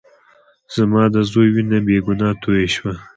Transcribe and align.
زما 0.75 1.03
د 1.13 1.15
زوى 1.29 1.47
وينه 1.53 1.77
بې 1.85 1.97
ګناه 2.05 2.35
تويې 2.41 2.67
شوې. 2.75 2.93